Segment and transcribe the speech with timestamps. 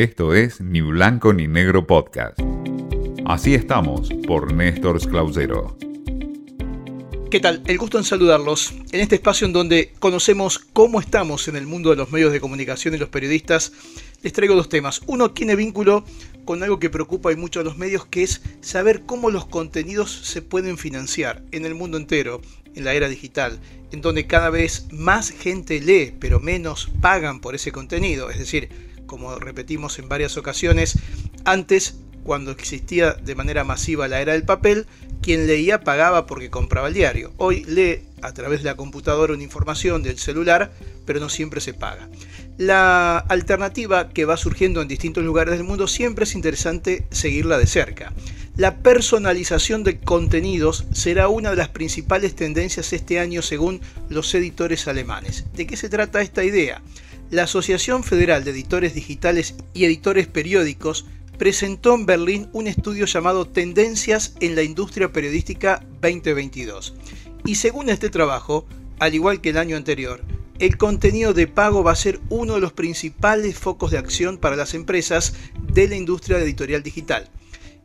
[0.00, 2.40] Esto es Ni Blanco ni Negro Podcast.
[3.26, 5.76] Así estamos por Néstor Clausero.
[7.30, 7.62] ¿Qué tal?
[7.66, 11.90] El gusto en saludarlos en este espacio en donde conocemos cómo estamos en el mundo
[11.90, 13.74] de los medios de comunicación y los periodistas.
[14.22, 15.02] Les traigo dos temas.
[15.06, 16.06] Uno tiene vínculo
[16.46, 20.10] con algo que preocupa a muchos de los medios, que es saber cómo los contenidos
[20.10, 22.40] se pueden financiar en el mundo entero,
[22.74, 23.60] en la era digital,
[23.92, 28.30] en donde cada vez más gente lee, pero menos pagan por ese contenido.
[28.30, 30.96] Es decir, como repetimos en varias ocasiones,
[31.44, 34.86] antes, cuando existía de manera masiva la era del papel,
[35.20, 37.32] quien leía pagaba porque compraba el diario.
[37.36, 40.70] Hoy lee a través de la computadora una información del celular,
[41.06, 42.08] pero no siempre se paga.
[42.56, 47.66] La alternativa que va surgiendo en distintos lugares del mundo siempre es interesante seguirla de
[47.66, 48.12] cerca.
[48.56, 54.86] La personalización de contenidos será una de las principales tendencias este año según los editores
[54.86, 55.46] alemanes.
[55.56, 56.80] ¿De qué se trata esta idea?
[57.30, 61.06] La Asociación Federal de Editores Digitales y Editores Periódicos
[61.38, 66.94] presentó en Berlín un estudio llamado Tendencias en la Industria Periodística 2022.
[67.44, 68.66] Y según este trabajo,
[68.98, 70.22] al igual que el año anterior,
[70.58, 74.56] el contenido de pago va a ser uno de los principales focos de acción para
[74.56, 75.32] las empresas
[75.72, 77.30] de la industria editorial digital.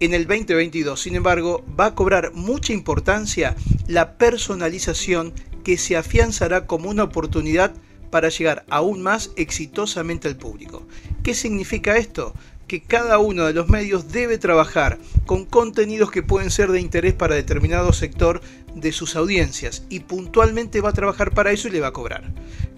[0.00, 5.32] En el 2022, sin embargo, va a cobrar mucha importancia la personalización
[5.64, 7.72] que se afianzará como una oportunidad
[8.10, 10.86] para llegar aún más exitosamente al público.
[11.22, 12.34] ¿Qué significa esto?
[12.68, 17.14] que cada uno de los medios debe trabajar con contenidos que pueden ser de interés
[17.14, 18.42] para determinado sector
[18.74, 22.30] de sus audiencias y puntualmente va a trabajar para eso y le va a cobrar.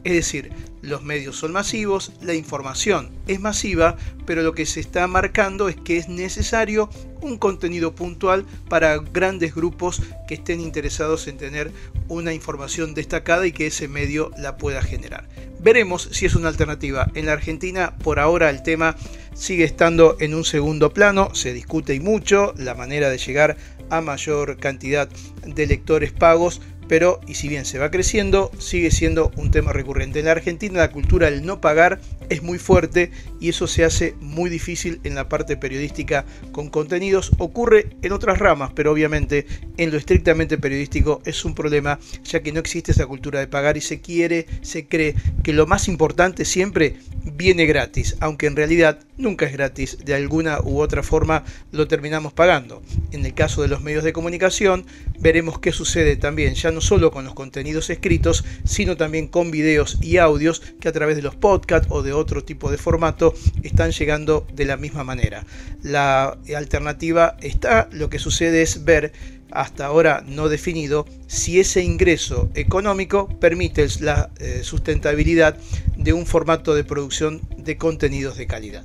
[0.05, 0.51] Es decir,
[0.83, 5.77] los medios son masivos, la información es masiva, pero lo que se está marcando es
[5.77, 6.89] que es necesario
[7.20, 11.71] un contenido puntual para grandes grupos que estén interesados en tener
[12.09, 15.28] una información destacada y que ese medio la pueda generar.
[15.61, 17.11] Veremos si es una alternativa.
[17.15, 18.97] En la Argentina por ahora el tema
[19.34, 23.56] sigue estando en un segundo plano, se discute y mucho la manera de llegar
[23.91, 25.09] a mayor cantidad
[25.45, 30.19] de lectores pagos, pero y si bien se va creciendo, sigue siendo un tema recurrente.
[30.19, 34.17] En la Argentina la cultura del no pagar es muy fuerte y eso se hace
[34.19, 37.31] muy difícil en la parte periodística con contenidos.
[37.39, 39.47] Ocurre en otras ramas, pero obviamente
[39.77, 43.77] en lo estrictamente periodístico es un problema ya que no existe esa cultura de pagar
[43.77, 45.15] y se quiere, se cree
[45.45, 50.60] que lo más importante siempre viene gratis, aunque en realidad nunca es gratis, de alguna
[50.62, 52.82] u otra forma lo terminamos pagando.
[53.12, 54.86] En el caso de los medios de comunicación,
[55.19, 59.98] veremos qué sucede también, ya no solo con los contenidos escritos, sino también con videos
[60.00, 63.92] y audios que a través de los podcasts o de otro tipo de formato están
[63.92, 65.44] llegando de la misma manera.
[65.82, 69.12] La alternativa está, lo que sucede es ver
[69.50, 75.56] hasta ahora no definido si ese ingreso económico permite la eh, sustentabilidad
[75.97, 78.84] de un formato de producción de contenidos de calidad.